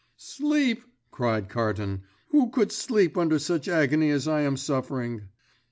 [0.17, 0.81] "Sleep!"
[1.11, 2.01] cried Carton.
[2.29, 5.29] "Who could sleep under such agony as I am suffering?"